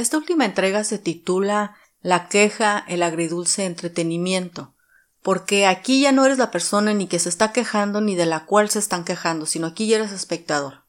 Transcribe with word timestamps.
Esta 0.00 0.16
última 0.16 0.46
entrega 0.46 0.82
se 0.82 0.98
titula 0.98 1.76
La 2.00 2.28
queja, 2.28 2.82
el 2.88 3.02
agridulce 3.02 3.66
entretenimiento, 3.66 4.72
porque 5.22 5.66
aquí 5.66 6.00
ya 6.00 6.10
no 6.10 6.24
eres 6.24 6.38
la 6.38 6.50
persona 6.50 6.94
ni 6.94 7.06
que 7.06 7.18
se 7.18 7.28
está 7.28 7.52
quejando 7.52 8.00
ni 8.00 8.14
de 8.14 8.24
la 8.24 8.46
cual 8.46 8.70
se 8.70 8.78
están 8.78 9.04
quejando, 9.04 9.44
sino 9.44 9.66
aquí 9.66 9.86
ya 9.86 9.96
eres 9.96 10.12
espectador. 10.12 10.84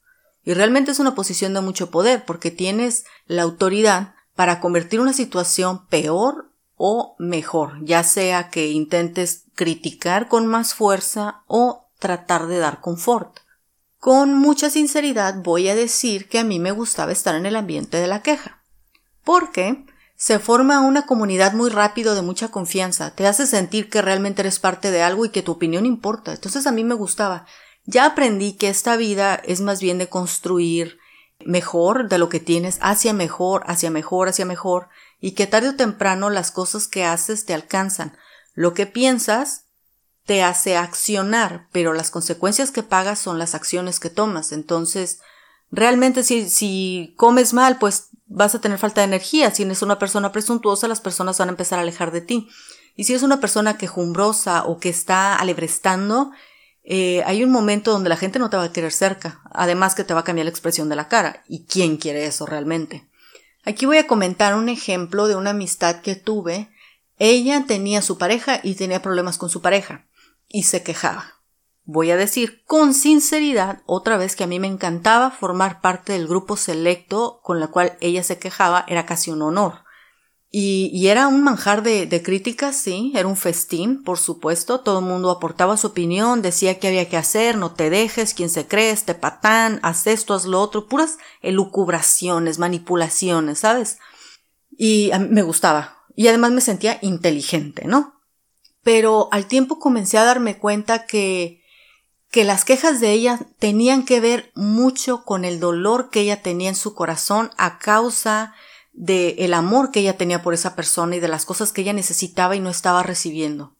Y 0.45 0.53
realmente 0.53 0.91
es 0.91 0.99
una 0.99 1.13
posición 1.13 1.53
de 1.53 1.59
mucho 1.59 1.91
poder, 1.91 2.23
porque 2.23 2.51
tienes 2.51 3.03
la 3.25 3.41
autoridad 3.41 4.15
para 4.33 4.61
convertir 4.61 5.01
una 5.01 5.11
situación 5.11 5.85
peor 5.87 6.53
o 6.77 7.17
mejor, 7.19 7.83
ya 7.83 8.03
sea 8.03 8.49
que 8.49 8.69
intentes 8.69 9.43
criticar 9.55 10.29
con 10.29 10.47
más 10.47 10.73
fuerza 10.73 11.43
o 11.47 11.89
tratar 11.99 12.47
de 12.47 12.59
dar 12.59 12.79
confort. 12.79 13.39
Con 13.99 14.35
mucha 14.35 14.69
sinceridad 14.69 15.35
voy 15.43 15.67
a 15.67 15.75
decir 15.75 16.29
que 16.29 16.39
a 16.39 16.45
mí 16.45 16.59
me 16.59 16.71
gustaba 16.71 17.11
estar 17.11 17.35
en 17.35 17.45
el 17.45 17.57
ambiente 17.57 17.97
de 17.97 18.07
la 18.07 18.21
queja, 18.21 18.60
porque 19.23 19.85
se 20.15 20.37
forma 20.37 20.81
una 20.81 21.07
comunidad 21.07 21.53
muy 21.53 21.69
rápido 21.69 22.13
de 22.13 22.21
mucha 22.21 22.49
confianza, 22.49 23.15
te 23.15 23.25
hace 23.25 23.47
sentir 23.47 23.89
que 23.89 24.03
realmente 24.03 24.41
eres 24.41 24.59
parte 24.59 24.91
de 24.91 25.01
algo 25.01 25.25
y 25.25 25.29
que 25.29 25.41
tu 25.41 25.53
opinión 25.53 25.85
importa. 25.85 26.31
Entonces 26.33 26.67
a 26.67 26.71
mí 26.71 26.83
me 26.83 26.93
gustaba. 26.93 27.47
Ya 27.85 28.05
aprendí 28.05 28.53
que 28.53 28.69
esta 28.69 28.97
vida 28.97 29.35
es 29.35 29.61
más 29.61 29.81
bien 29.81 29.97
de 29.97 30.09
construir 30.09 30.99
mejor 31.43 32.07
de 32.07 32.19
lo 32.19 32.29
que 32.29 32.39
tienes, 32.39 32.77
hacia 32.81 33.13
mejor, 33.13 33.63
hacia 33.65 33.89
mejor, 33.89 34.29
hacia 34.29 34.45
mejor, 34.45 34.89
y 35.19 35.31
que 35.31 35.47
tarde 35.47 35.69
o 35.69 35.75
temprano 35.75 36.29
las 36.29 36.51
cosas 36.51 36.87
que 36.87 37.03
haces 37.03 37.45
te 37.45 37.55
alcanzan. 37.55 38.15
Lo 38.53 38.75
que 38.75 38.85
piensas 38.85 39.65
te 40.25 40.43
hace 40.43 40.77
accionar, 40.77 41.67
pero 41.71 41.93
las 41.93 42.11
consecuencias 42.11 42.69
que 42.69 42.83
pagas 42.83 43.17
son 43.17 43.39
las 43.39 43.55
acciones 43.55 43.99
que 43.99 44.09
tomas. 44.09 44.51
Entonces, 44.51 45.19
realmente 45.71 46.23
si, 46.23 46.49
si 46.49 47.15
comes 47.17 47.53
mal, 47.53 47.79
pues 47.79 48.09
vas 48.31 48.55
a 48.55 48.61
tener 48.61 48.77
falta 48.77 49.01
de 49.01 49.05
energía. 49.05 49.51
Si 49.51 49.63
eres 49.63 49.81
una 49.81 49.99
persona 49.99 50.31
presuntuosa, 50.31 50.87
las 50.87 51.01
personas 51.01 51.37
van 51.37 51.49
a 51.49 51.51
empezar 51.51 51.79
a 51.79 51.81
alejar 51.83 52.11
de 52.11 52.21
ti. 52.21 52.49
Y 52.95 53.03
si 53.03 53.13
es 53.13 53.23
una 53.23 53.39
persona 53.39 53.77
quejumbrosa 53.77 54.65
o 54.65 54.79
que 54.79 54.89
está 54.89 55.35
alebrestando, 55.35 56.31
eh, 56.83 57.23
hay 57.25 57.43
un 57.43 57.51
momento 57.51 57.91
donde 57.91 58.09
la 58.09 58.17
gente 58.17 58.39
no 58.39 58.49
te 58.49 58.57
va 58.57 58.63
a 58.63 58.71
querer 58.71 58.91
cerca, 58.91 59.41
además 59.51 59.95
que 59.95 60.03
te 60.03 60.13
va 60.13 60.21
a 60.21 60.23
cambiar 60.23 60.45
la 60.45 60.51
expresión 60.51 60.89
de 60.89 60.95
la 60.95 61.07
cara. 61.07 61.43
¿Y 61.47 61.65
quién 61.65 61.97
quiere 61.97 62.25
eso 62.25 62.45
realmente? 62.45 63.07
Aquí 63.63 63.85
voy 63.85 63.97
a 63.97 64.07
comentar 64.07 64.55
un 64.55 64.69
ejemplo 64.69 65.27
de 65.27 65.35
una 65.35 65.51
amistad 65.51 66.01
que 66.01 66.15
tuve. 66.15 66.69
Ella 67.17 67.65
tenía 67.67 68.01
su 68.01 68.17
pareja 68.17 68.59
y 68.63 68.75
tenía 68.75 69.01
problemas 69.01 69.37
con 69.37 69.49
su 69.49 69.61
pareja 69.61 70.07
y 70.47 70.63
se 70.63 70.83
quejaba. 70.83 71.40
Voy 71.83 72.11
a 72.11 72.17
decir 72.17 72.63
con 72.65 72.93
sinceridad 72.93 73.81
otra 73.85 74.17
vez 74.17 74.35
que 74.35 74.43
a 74.43 74.47
mí 74.47 74.59
me 74.59 74.67
encantaba 74.67 75.31
formar 75.31 75.81
parte 75.81 76.13
del 76.13 76.27
grupo 76.27 76.55
selecto 76.55 77.39
con 77.43 77.59
la 77.59 77.67
cual 77.67 77.97
ella 78.01 78.23
se 78.23 78.37
quejaba, 78.37 78.85
era 78.87 79.05
casi 79.05 79.31
un 79.31 79.41
honor. 79.41 79.83
Y, 80.53 81.07
era 81.07 81.29
un 81.29 81.43
manjar 81.43 81.81
de, 81.81 82.05
de, 82.05 82.21
críticas, 82.21 82.75
sí, 82.75 83.13
era 83.15 83.25
un 83.25 83.37
festín, 83.37 84.03
por 84.03 84.17
supuesto. 84.17 84.81
Todo 84.81 84.99
el 84.99 85.05
mundo 85.05 85.31
aportaba 85.31 85.77
su 85.77 85.87
opinión, 85.87 86.41
decía 86.41 86.77
qué 86.77 86.89
había 86.89 87.07
que 87.07 87.15
hacer, 87.15 87.57
no 87.57 87.71
te 87.71 87.89
dejes, 87.89 88.33
quién 88.33 88.49
se 88.49 88.67
cree, 88.67 88.91
este 88.91 89.15
patán, 89.15 89.79
haz 89.81 90.07
esto, 90.07 90.33
haz 90.33 90.45
lo 90.45 90.59
otro, 90.59 90.87
puras 90.87 91.17
elucubraciones, 91.41 92.59
manipulaciones, 92.59 93.59
¿sabes? 93.59 93.99
Y 94.77 95.11
me 95.29 95.41
gustaba. 95.41 96.03
Y 96.17 96.27
además 96.27 96.51
me 96.51 96.59
sentía 96.59 96.99
inteligente, 97.01 97.87
¿no? 97.87 98.19
Pero 98.83 99.29
al 99.31 99.45
tiempo 99.45 99.79
comencé 99.79 100.17
a 100.17 100.25
darme 100.25 100.57
cuenta 100.57 101.05
que, 101.05 101.60
que 102.31 102.45
las 102.45 102.63
quejas 102.63 103.01
de 103.01 103.11
ella 103.11 103.39
tenían 103.59 104.05
que 104.05 104.21
ver 104.21 104.51
mucho 104.55 105.25
con 105.25 105.43
el 105.43 105.59
dolor 105.59 106.09
que 106.09 106.21
ella 106.21 106.41
tenía 106.41 106.69
en 106.69 106.75
su 106.75 106.95
corazón 106.95 107.51
a 107.57 107.77
causa 107.77 108.55
de 108.93 109.35
el 109.39 109.53
amor 109.53 109.91
que 109.91 109.99
ella 109.99 110.17
tenía 110.17 110.41
por 110.41 110.53
esa 110.53 110.75
persona 110.75 111.17
y 111.17 111.19
de 111.19 111.27
las 111.27 111.45
cosas 111.45 111.73
que 111.73 111.81
ella 111.81 111.93
necesitaba 111.93 112.55
y 112.55 112.61
no 112.61 112.69
estaba 112.69 113.03
recibiendo. 113.03 113.75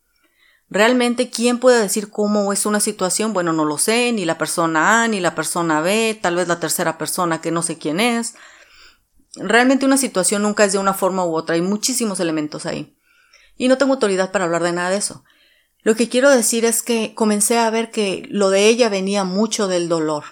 Realmente, 0.69 1.29
¿quién 1.29 1.59
puede 1.59 1.81
decir 1.81 2.09
cómo 2.09 2.53
es 2.53 2.65
una 2.65 2.79
situación? 2.79 3.33
Bueno, 3.33 3.51
no 3.51 3.65
lo 3.65 3.77
sé, 3.77 4.11
ni 4.11 4.25
la 4.25 4.37
persona 4.37 5.03
A, 5.03 5.07
ni 5.07 5.19
la 5.19 5.35
persona 5.35 5.81
B, 5.81 6.17
tal 6.21 6.35
vez 6.35 6.47
la 6.47 6.59
tercera 6.59 6.97
persona 6.97 7.41
que 7.41 7.51
no 7.51 7.61
sé 7.61 7.77
quién 7.77 7.99
es. 7.99 8.35
Realmente 9.35 9.85
una 9.85 9.97
situación 9.97 10.43
nunca 10.43 10.65
es 10.65 10.73
de 10.73 10.77
una 10.77 10.93
forma 10.93 11.25
u 11.25 11.35
otra, 11.35 11.55
hay 11.55 11.61
muchísimos 11.61 12.19
elementos 12.19 12.65
ahí. 12.65 12.97
Y 13.55 13.69
no 13.69 13.77
tengo 13.77 13.93
autoridad 13.93 14.31
para 14.31 14.45
hablar 14.45 14.63
de 14.63 14.71
nada 14.73 14.89
de 14.89 14.97
eso. 14.97 15.23
Lo 15.83 15.95
que 15.95 16.09
quiero 16.09 16.29
decir 16.29 16.65
es 16.65 16.83
que 16.83 17.13
comencé 17.15 17.57
a 17.57 17.69
ver 17.69 17.91
que 17.91 18.27
lo 18.29 18.49
de 18.49 18.67
ella 18.67 18.89
venía 18.89 19.23
mucho 19.23 19.67
del 19.67 19.89
dolor, 19.89 20.23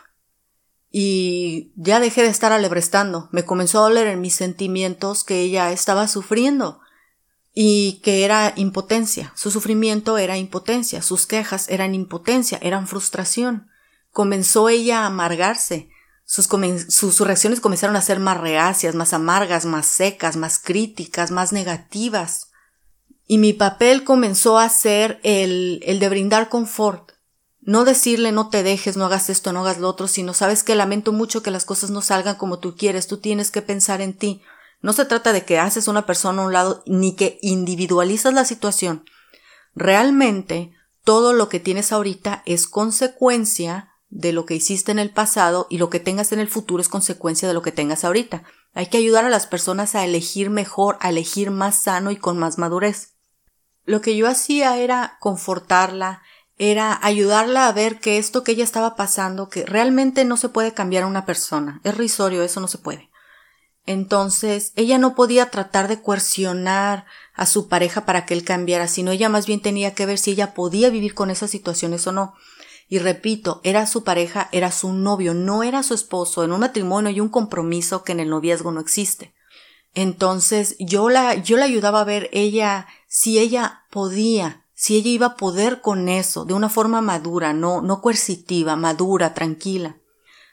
y 0.92 1.72
ya 1.76 2.00
dejé 2.00 2.24
de 2.24 2.30
estar 2.30 2.52
alebrestando. 2.52 3.30
Me 3.32 3.46
comenzó 3.46 3.80
a 3.80 3.90
doler 3.90 4.08
en 4.08 4.22
mis 4.22 4.36
sentimientos 4.36 5.24
que 5.24 5.42
ella 5.42 5.72
estaba 5.72 6.08
sufriendo 6.08 6.80
y 7.54 8.02
que 8.04 8.26
era 8.26 8.54
impotencia. 8.56 9.32
Su 9.36 9.52
sufrimiento 9.52 10.18
era 10.18 10.38
impotencia, 10.38 11.02
sus 11.02 11.28
quejas 11.28 11.70
eran 11.70 11.94
impotencia, 11.94 12.60
eran 12.62 12.88
frustración. 12.88 13.70
Comenzó 14.12 14.70
ella 14.70 15.02
a 15.02 15.08
amargarse. 15.08 15.90
Sus, 16.26 16.48
sus, 16.90 17.20
reacciones 17.22 17.60
comenzaron 17.60 17.96
a 17.96 18.02
ser 18.02 18.20
más 18.20 18.40
reacias, 18.40 18.94
más 18.94 19.14
amargas, 19.14 19.66
más 19.66 19.88
secas, 19.88 20.38
más 20.38 20.60
críticas, 20.60 21.32
más 21.32 21.54
negativas. 21.54 22.49
Y 23.32 23.38
mi 23.38 23.54
papel 23.54 24.04
comenzó 24.04 24.58
a 24.58 24.68
ser 24.70 25.20
el, 25.22 25.84
el 25.86 26.00
de 26.00 26.10
brindar 26.10 26.50
confort, 26.50 27.12
no 27.62 27.86
decirle 27.86 28.32
no 28.32 28.50
te 28.50 28.64
dejes, 28.64 28.98
no 28.98 29.06
hagas 29.06 29.30
esto, 29.30 29.54
no 29.54 29.60
hagas 29.60 29.78
lo 29.78 29.88
otro, 29.88 30.08
sino 30.08 30.34
sabes 30.34 30.64
que 30.64 30.74
lamento 30.74 31.14
mucho 31.14 31.44
que 31.44 31.52
las 31.52 31.64
cosas 31.64 31.92
no 31.92 32.02
salgan 32.02 32.38
como 32.38 32.58
tú 32.58 32.76
quieres, 32.76 33.06
tú 33.06 33.18
tienes 33.18 33.52
que 33.52 33.62
pensar 33.62 34.02
en 34.02 34.18
ti. 34.18 34.42
No 34.82 34.94
se 34.94 35.06
trata 35.06 35.32
de 35.32 35.46
que 35.46 35.60
haces 35.60 35.88
una 35.88 36.08
persona 36.08 36.42
a 36.42 36.46
un 36.48 36.54
lado 36.54 36.82
ni 36.88 37.16
que 37.16 37.38
individualizas 37.44 38.34
la 38.34 38.46
situación. 38.46 39.06
Realmente 39.76 40.74
todo 41.04 41.32
lo 41.32 41.50
que 41.50 41.60
tienes 41.60 41.92
ahorita 41.92 42.42
es 42.48 42.68
consecuencia 42.68 43.92
de 44.10 44.34
lo 44.34 44.48
que 44.48 44.56
hiciste 44.56 44.92
en 44.92 44.98
el 44.98 45.12
pasado 45.12 45.68
y 45.70 45.78
lo 45.78 45.92
que 45.92 46.00
tengas 46.00 46.32
en 46.32 46.40
el 46.40 46.48
futuro 46.48 46.82
es 46.82 46.90
consecuencia 46.90 47.48
de 47.48 47.54
lo 47.54 47.62
que 47.62 47.72
tengas 47.72 48.04
ahorita. 48.04 48.42
Hay 48.74 48.88
que 48.88 48.98
ayudar 48.98 49.26
a 49.26 49.30
las 49.30 49.46
personas 49.46 49.94
a 49.94 50.04
elegir 50.04 50.50
mejor, 50.50 50.98
a 51.00 51.10
elegir 51.10 51.52
más 51.52 51.84
sano 51.84 52.10
y 52.10 52.16
con 52.16 52.40
más 52.40 52.58
madurez. 52.58 53.19
Lo 53.90 54.02
que 54.02 54.16
yo 54.16 54.28
hacía 54.28 54.78
era 54.78 55.18
confortarla, 55.20 56.22
era 56.60 57.00
ayudarla 57.02 57.68
a 57.68 57.72
ver 57.72 58.00
que 58.00 58.20
esto 58.20 58.44
que 58.44 58.52
ella 58.52 58.64
estaba 58.64 58.96
pasando, 58.96 59.50
que 59.50 59.66
realmente 59.66 60.26
no 60.26 60.38
se 60.38 60.48
puede 60.48 60.76
cambiar 60.76 61.02
a 61.02 61.08
una 61.08 61.26
persona, 61.26 61.82
es 61.84 61.98
risorio, 61.98 62.44
eso 62.44 62.60
no 62.60 62.68
se 62.68 62.78
puede. 62.78 63.10
Entonces, 63.88 64.74
ella 64.76 65.00
no 65.00 65.16
podía 65.16 65.50
tratar 65.50 65.88
de 65.88 66.04
coercionar 66.04 67.08
a 67.34 67.48
su 67.48 67.68
pareja 67.68 68.06
para 68.06 68.28
que 68.28 68.36
él 68.36 68.44
cambiara, 68.44 68.88
sino 68.88 69.10
ella 69.10 69.28
más 69.28 69.48
bien 69.48 69.60
tenía 69.60 69.96
que 69.96 70.06
ver 70.06 70.20
si 70.20 70.30
ella 70.30 70.54
podía 70.54 70.92
vivir 70.92 71.16
con 71.16 71.32
esas 71.32 71.50
situaciones 71.50 72.06
o 72.06 72.12
no. 72.12 72.36
Y 72.90 73.00
repito, 73.00 73.60
era 73.64 73.88
su 73.88 74.04
pareja, 74.04 74.50
era 74.52 74.72
su 74.72 74.94
novio, 74.94 75.34
no 75.34 75.64
era 75.64 75.82
su 75.82 75.96
esposo, 75.96 76.44
en 76.44 76.52
un 76.52 76.60
matrimonio 76.60 77.10
y 77.10 77.22
un 77.22 77.30
compromiso 77.30 78.04
que 78.04 78.12
en 78.12 78.20
el 78.20 78.30
noviazgo 78.30 78.72
no 78.72 78.82
existe. 78.82 79.34
Entonces, 79.96 80.76
yo 80.78 81.10
la, 81.10 81.34
yo 81.36 81.58
la 81.58 81.66
ayudaba 81.66 82.02
a 82.02 82.06
ver 82.06 82.30
ella, 82.32 82.86
si 83.08 83.40
ella 83.40 83.79
podía 83.90 84.66
si 84.80 84.96
ella 84.96 85.10
iba 85.10 85.26
a 85.26 85.36
poder 85.36 85.82
con 85.82 86.08
eso, 86.08 86.46
de 86.46 86.54
una 86.54 86.70
forma 86.70 87.02
madura, 87.02 87.52
no, 87.52 87.82
no 87.82 88.00
coercitiva, 88.00 88.78
madura, 88.78 89.34
tranquila. 89.34 89.98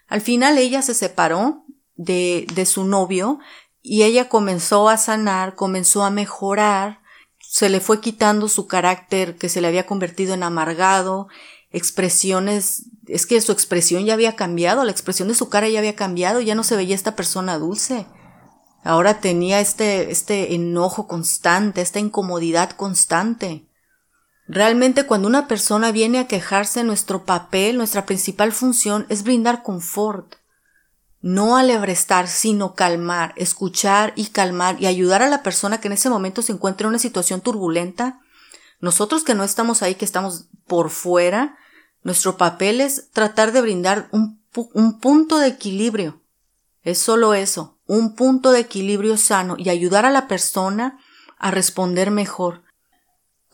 Al 0.08 0.20
final 0.20 0.58
ella 0.58 0.82
se 0.82 0.94
separó 0.94 1.64
de, 1.94 2.48
de 2.52 2.66
su 2.66 2.84
novio 2.84 3.38
y 3.82 4.02
ella 4.02 4.28
comenzó 4.28 4.88
a 4.88 4.96
sanar, 4.96 5.54
comenzó 5.54 6.02
a 6.02 6.10
mejorar, 6.10 7.02
se 7.38 7.68
le 7.68 7.78
fue 7.78 8.00
quitando 8.00 8.48
su 8.48 8.66
carácter 8.66 9.36
que 9.36 9.48
se 9.48 9.60
le 9.60 9.68
había 9.68 9.86
convertido 9.86 10.34
en 10.34 10.42
amargado, 10.42 11.28
expresiones, 11.70 12.86
es 13.06 13.26
que 13.26 13.40
su 13.40 13.52
expresión 13.52 14.06
ya 14.06 14.14
había 14.14 14.34
cambiado, 14.34 14.82
la 14.82 14.90
expresión 14.90 15.28
de 15.28 15.36
su 15.36 15.48
cara 15.48 15.68
ya 15.68 15.78
había 15.78 15.94
cambiado, 15.94 16.40
ya 16.40 16.56
no 16.56 16.64
se 16.64 16.74
veía 16.74 16.96
esta 16.96 17.14
persona 17.14 17.58
dulce. 17.58 18.06
Ahora 18.86 19.18
tenía 19.18 19.58
este, 19.58 20.12
este 20.12 20.54
enojo 20.54 21.08
constante, 21.08 21.80
esta 21.82 21.98
incomodidad 21.98 22.70
constante. 22.70 23.66
Realmente 24.46 25.06
cuando 25.06 25.26
una 25.26 25.48
persona 25.48 25.90
viene 25.90 26.20
a 26.20 26.28
quejarse, 26.28 26.84
nuestro 26.84 27.24
papel, 27.24 27.78
nuestra 27.78 28.06
principal 28.06 28.52
función 28.52 29.04
es 29.08 29.24
brindar 29.24 29.64
confort. 29.64 30.36
No 31.20 31.56
alebrestar, 31.56 32.28
sino 32.28 32.76
calmar, 32.76 33.34
escuchar 33.36 34.12
y 34.14 34.26
calmar 34.26 34.80
y 34.80 34.86
ayudar 34.86 35.20
a 35.20 35.28
la 35.28 35.42
persona 35.42 35.80
que 35.80 35.88
en 35.88 35.94
ese 35.94 36.08
momento 36.08 36.40
se 36.40 36.52
encuentra 36.52 36.84
en 36.84 36.90
una 36.90 37.00
situación 37.00 37.40
turbulenta. 37.40 38.20
Nosotros 38.78 39.24
que 39.24 39.34
no 39.34 39.42
estamos 39.42 39.82
ahí, 39.82 39.96
que 39.96 40.04
estamos 40.04 40.46
por 40.64 40.90
fuera, 40.90 41.58
nuestro 42.04 42.36
papel 42.36 42.80
es 42.80 43.10
tratar 43.10 43.50
de 43.50 43.62
brindar 43.62 44.08
un, 44.12 44.40
un 44.54 45.00
punto 45.00 45.38
de 45.38 45.48
equilibrio. 45.48 46.22
Es 46.84 47.00
solo 47.00 47.34
eso, 47.34 47.75
un 47.86 48.14
punto 48.14 48.52
de 48.52 48.60
equilibrio 48.60 49.16
sano 49.16 49.56
y 49.58 49.68
ayudar 49.68 50.04
a 50.06 50.10
la 50.10 50.28
persona 50.28 50.98
a 51.38 51.50
responder 51.50 52.10
mejor 52.10 52.66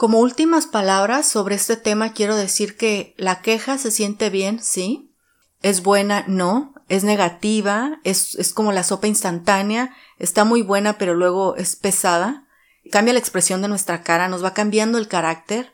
como 0.02 0.18
últimas 0.18 0.66
palabras 0.66 1.28
sobre 1.28 1.54
este 1.54 1.76
tema 1.76 2.12
quiero 2.12 2.34
decir 2.34 2.76
que 2.76 3.14
la 3.18 3.40
queja 3.40 3.78
se 3.78 3.92
siente 3.92 4.30
bien, 4.30 4.58
sí. 4.60 5.14
Es 5.62 5.84
buena, 5.84 6.24
no. 6.26 6.74
es 6.88 7.04
negativa, 7.04 8.00
es, 8.02 8.34
es 8.34 8.52
como 8.52 8.72
la 8.72 8.82
sopa 8.82 9.06
instantánea, 9.06 9.94
está 10.18 10.44
muy 10.44 10.62
buena 10.62 10.98
pero 10.98 11.14
luego 11.14 11.54
es 11.54 11.76
pesada, 11.76 12.48
cambia 12.90 13.12
la 13.12 13.20
expresión 13.20 13.62
de 13.62 13.68
nuestra 13.68 14.02
cara, 14.02 14.26
nos 14.26 14.42
va 14.42 14.54
cambiando 14.54 14.98
el 14.98 15.06
carácter, 15.06 15.72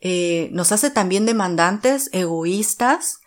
eh, 0.00 0.48
nos 0.52 0.72
hace 0.72 0.90
también 0.90 1.26
demandantes, 1.26 2.08
egoístas. 2.12 3.20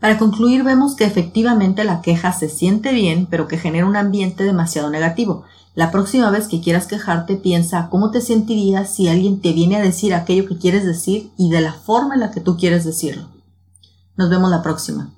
Para 0.00 0.16
concluir, 0.16 0.62
vemos 0.62 0.94
que 0.94 1.04
efectivamente 1.04 1.84
la 1.84 2.02
queja 2.02 2.32
se 2.32 2.48
siente 2.48 2.92
bien, 2.92 3.26
pero 3.26 3.48
que 3.48 3.58
genera 3.58 3.86
un 3.86 3.96
ambiente 3.96 4.44
demasiado 4.44 4.90
negativo. 4.90 5.44
La 5.74 5.90
próxima 5.90 6.30
vez 6.30 6.46
que 6.46 6.60
quieras 6.60 6.86
quejarte, 6.86 7.36
piensa 7.36 7.88
cómo 7.90 8.10
te 8.10 8.20
sentirías 8.20 8.94
si 8.94 9.08
alguien 9.08 9.40
te 9.40 9.52
viene 9.52 9.76
a 9.76 9.82
decir 9.82 10.14
aquello 10.14 10.46
que 10.46 10.56
quieres 10.56 10.84
decir 10.84 11.30
y 11.36 11.50
de 11.50 11.60
la 11.60 11.72
forma 11.72 12.14
en 12.14 12.20
la 12.20 12.30
que 12.30 12.40
tú 12.40 12.56
quieres 12.56 12.84
decirlo. 12.84 13.28
Nos 14.16 14.30
vemos 14.30 14.50
la 14.50 14.62
próxima. 14.62 15.10